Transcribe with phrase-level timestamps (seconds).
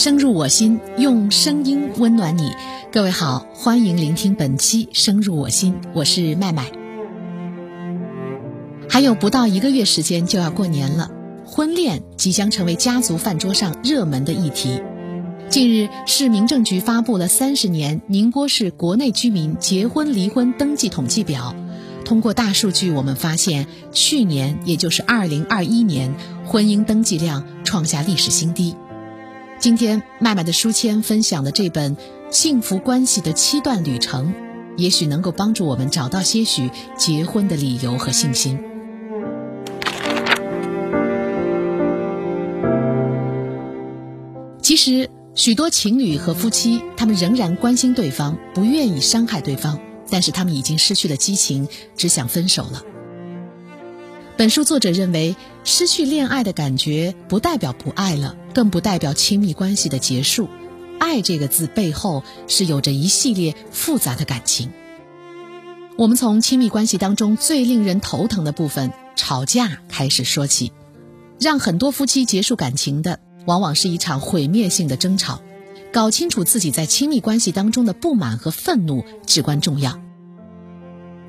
[0.00, 2.52] 声入我心，用声音温暖你。
[2.90, 6.72] 各位好，欢迎聆听本期《声入我心》，我是麦麦。
[8.88, 11.10] 还有不到一个月时间就要过年了，
[11.44, 14.80] 婚恋即将成为家族饭桌上热门的议题。
[15.50, 21.54] 近日，市民政局发布了三十年宁波市国内居民结婚离婚登记统计表。
[22.06, 26.14] 通过大数据，我们发现去年，也就是二零二一年，
[26.46, 28.74] 婚姻登记量创下历史新低。
[29.60, 31.94] 今天，麦麦的书签分享的这本
[32.30, 34.28] 《幸福关系的七段旅程》，
[34.78, 38.58] 也许能够帮助我们找到些许结婚的理由和信心。
[44.62, 49.78] 其实，许多情侣和夫妻，他们仍然关心对方，不愿意伤害对方。
[50.08, 51.68] 但是他们已经失去了激情，
[51.98, 52.82] 只想分手了。
[54.38, 60.48] 本书作者认为，失去恋爱的感觉不代表不爱了，更不代表亲密关系的结束。
[60.98, 64.70] 爱这个字背后是有着一系列复杂的感情。
[65.96, 70.72] 我们从亲密关系当中最令人头疼的部分——吵架开始说起。
[71.38, 75.40] 让很多夫妻结束感情的，往往是一场毁灭性的争吵。
[75.92, 80.00] 搞清楚自己在亲密关系当中的不满和愤怒至关重要。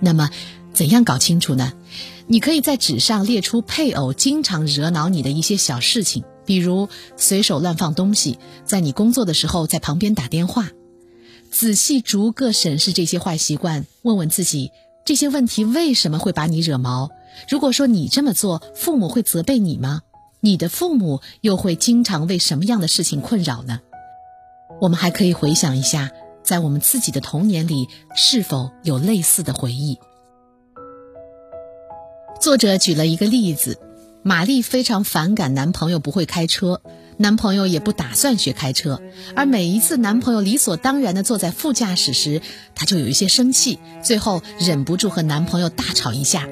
[0.00, 0.28] 那么，
[0.74, 1.72] 怎样搞清楚呢？
[2.26, 10.70] 你可以在纸上列出配偶经常惹恼你的一些小事情，比如随手乱放东西，在你工作的时候在旁边打电话。
[11.50, 14.72] 仔细逐个审视这些坏习惯，问问自己
[15.04, 17.10] 这些问题为什么会把你惹毛？
[17.48, 20.02] 如果说你这么做，父母会责备你吗？
[20.40, 23.80] 你的父母又会经常为什么样的事情困扰呢？
[24.80, 26.10] 我们还可以回想一下，
[26.42, 29.98] 在我们自己的童年里，是否有类似的回忆？
[32.40, 33.78] 作者举了一个例子：
[34.24, 36.80] 玛丽非常反感男朋友不会开车，
[37.16, 39.02] 男朋友也不打算学开车，
[39.34, 42.40] 而每一次男朋友理所当然的坐在副驾驶时，
[42.76, 46.46] 她就有一些生气，最后忍不住和男朋友大吵一架，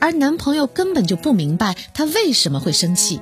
[0.00, 3.20] 而男朋友根本就不明白她为什么会生气。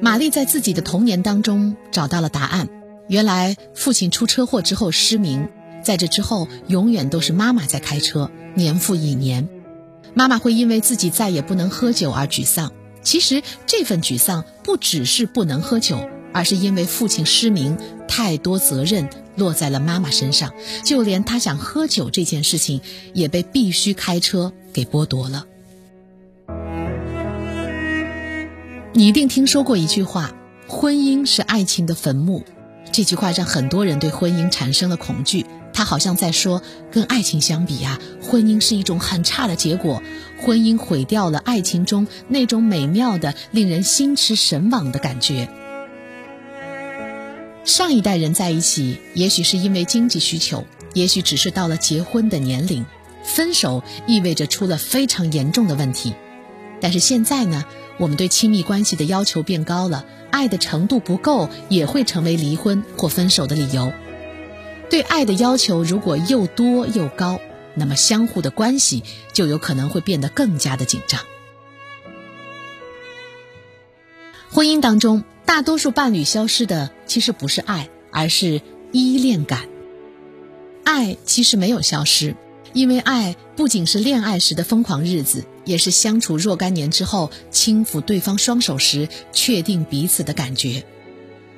[0.00, 2.68] 玛丽在自己的童年当中找到了答案。
[3.06, 5.48] 原来父亲出车祸之后失明，
[5.84, 9.48] 在这之后永远都是妈妈在开车，年复一年，
[10.14, 12.72] 妈妈会因为自己再也不能喝酒而沮丧。
[13.02, 20.52] 其实这份沮丧不只是不能喝酒，而是因为父亲失明，太多责任落在了妈妈身上，
[20.84, 22.80] 就连她想喝酒这件事情
[23.12, 25.46] 也被必须开车给剥夺了。
[28.94, 30.32] 你一定听说过一句话：
[30.68, 32.44] 婚姻是爱情的坟墓。
[32.92, 40.02] 这句话让很多人对婚姻产生了恐惧，他好像在说，跟爱情相比啊，婚姻是一种很差的结果，
[40.38, 45.48] 婚姻毁掉了爱情中那种美妙的、令人心驰神往的感觉。
[47.64, 52.84] 上一代人在一起，也许是因为经济需求，也许只是到了结婚的年龄，
[53.24, 56.12] 分手意味着出了非常严重的问题。
[56.80, 57.64] 但是现在呢，
[57.98, 60.04] 我们对亲密关系的要求变高了。
[60.32, 63.92] 爱的程度不够，也会成为离婚或分手的理由。
[64.92, 67.40] 对爱的要求如果又多又高，
[67.74, 71.18] 那么相互的关系就有可能会变得更加的紧张。
[74.50, 78.60] 婚姻当中，大多数伴侣消失的其实不是爱，而是
[78.92, 79.66] 依恋感。
[80.84, 82.36] 爱其实没有消失。
[82.74, 90.84] 因为爱不仅是恋爱时的疯狂日子，也是相处若干年之后轻抚对方双手时确定彼此的感觉。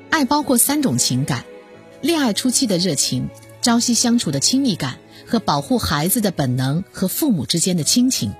[0.09, 1.45] 爱包括三种情感：
[2.05, 3.31] 恋爱初期的热情、
[3.63, 8.35] 朝夕相处的亲密感和保护孩子的本能和父母之间的亲情。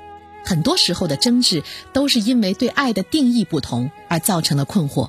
[0.45, 1.63] 很多时候的争执
[1.95, 5.09] 都是因为对爱的定义不同而造成了困惑。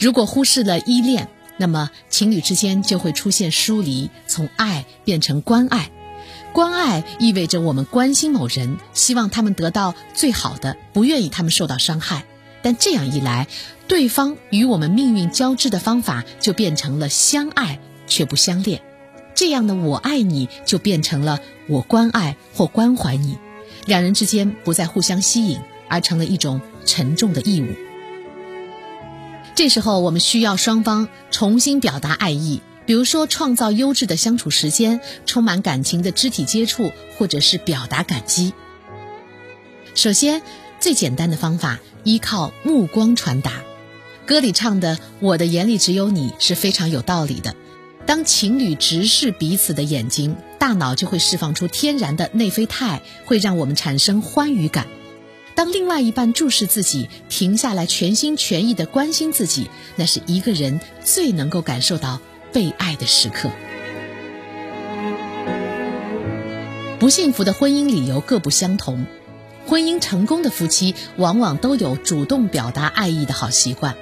[0.00, 5.92] 如果忽视了依恋，那么情侣之间就会出现疏离，从爱变成关爱。
[6.52, 12.24] 关爱意味着我们关心某人，希望他们得到最好的，不愿意他们受到伤害。
[12.64, 13.46] 但这样一来，
[13.86, 18.80] 对方与我们命运交织的方法就变成了相爱却不相恋。
[19.34, 23.36] 这样的“我爱你”就变成了我关爱或关怀你，
[23.84, 27.66] 两人之间不再互相吸引，而成了一种沉重的义务。
[29.54, 32.62] 这时候，我们需要双方重新表达爱意。
[32.86, 38.52] 比如说，创造优质的相处时间，充满感情的肢体接触，或者是表达感激。
[39.94, 40.42] 首先，
[40.80, 43.62] 最简单的方法，依靠目光传达。
[44.26, 47.54] 歌里唱的“我的眼里只有你”是非常有道理的。
[48.06, 54.86] 当情侣直视彼此的眼睛，大脑就会释放出天然的内啡肽，会让我们产生欢愉感。
[55.54, 62.20] 当另外一半注视自己，停下来全心全意的关心自己，那是一个人最能够感受到
[62.52, 63.50] 被爱的时刻。
[66.98, 69.06] 不幸福的婚姻理由各不相同，
[69.66, 73.96] 婚姻成功的夫妻往往都有主动表达爱意的好习惯。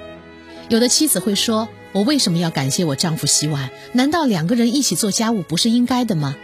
[0.69, 3.69] 有的妻子会说：“我为什么要感谢我丈夫洗碗？
[3.91, 6.35] 难道两个人一起做家务不是应该的吗？”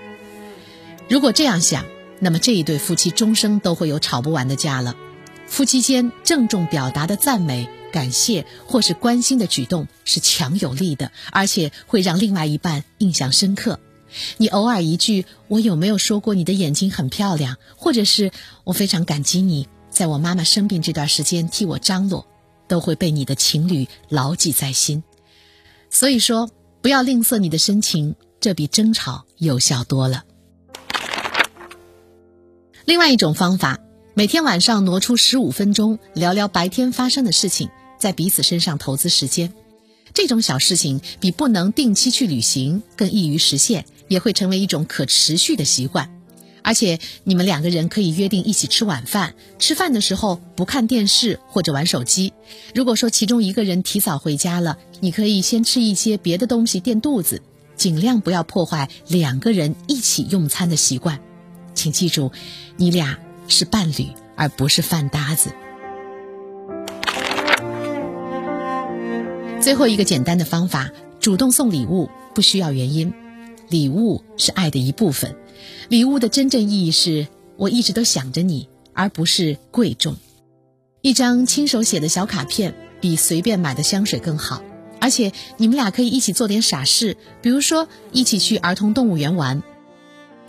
[1.10, 1.86] 如果这样想，
[2.20, 4.96] 那么这一对夫妻终生都会有吵不完的架了。
[5.48, 13.80] 夫妻间郑重表达的赞美、感谢或是关心的举动是强有力的，而且会让另外一半印象深刻。
[14.38, 18.32] 你偶尔一句“我有没有说过你的眼睛很漂亮”，或者是
[18.64, 22.26] 我非常感激你在我妈妈生病这段时间替我张罗，
[22.68, 25.04] 都会被你的情侣牢记在心。
[25.90, 26.50] 所以说，
[26.82, 30.24] 不要吝啬你的深情，这比争吵有效多了。
[32.86, 33.80] 另外一种方法，
[34.14, 37.70] 每天晚上挪出十五分钟聊聊白天发生的事情，
[38.00, 39.54] 在彼此身上投资时间。
[40.14, 46.12] 这种小事情比不能定期去旅行更易于实现，也会成为一种可持续的习惯。
[46.62, 52.34] 而且你们两个人可以约定一起吃晚饭，吃饭的时候不看电视或者玩手机。
[52.76, 57.42] 如果说其中一个人提早回家了，你可以先吃一些别的东西垫肚子，
[57.78, 61.22] 尽量不要破坏两个人一起用餐的习惯。
[61.74, 62.34] 请记住，
[62.76, 63.18] 你俩
[63.48, 65.52] 是伴侣，而不是饭搭子。
[69.62, 70.90] 最后一个简单的方法，
[71.22, 73.14] 主动送礼物，不需要原因，
[73.70, 75.36] 礼物是爱的一部分。
[75.88, 80.18] 礼物的真正意义是我一直都想着你，而不是贵重。
[81.02, 84.62] 一张亲手写的小卡片比随便买的香水更好，
[85.00, 89.64] 而且你们俩可以一起做点傻事，比如说一起去儿童动物园玩。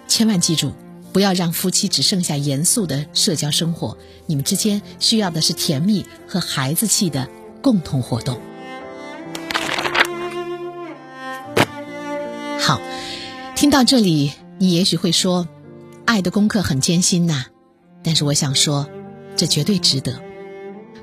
[0.09, 0.73] 千万记住。
[1.13, 7.29] 不要让夫妻只剩下严肃的社交生活，你们之间需要的是甜蜜和孩子气的
[7.61, 8.41] 共同活动。
[13.61, 15.47] 听到这里，你也许会说，
[16.07, 17.45] 爱的功课很艰辛呐，
[18.03, 18.89] 但是我想说，
[19.37, 20.19] 这绝对值得。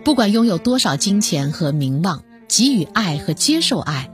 [0.04, 4.10] 不管拥有多少金钱和名望，给予爱和接受爱，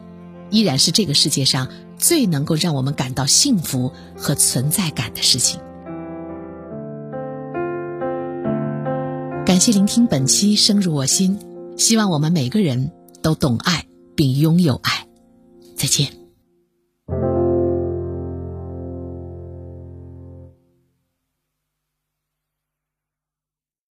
[0.49, 5.61] 依然是这个世界上最能够让我们感到幸福和存在感的事情。
[9.45, 11.39] 感谢聆听本期《深入我心》，
[11.81, 12.91] 希望我们每个人
[13.21, 13.85] 都懂爱
[14.17, 15.07] 并拥有爱。
[15.77, 16.22] 再见。